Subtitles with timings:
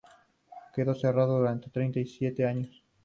[0.73, 2.83] Quedó cerrado durante treinta y siete años.